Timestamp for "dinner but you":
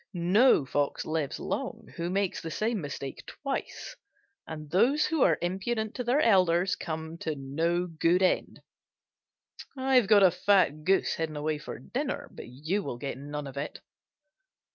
11.77-12.81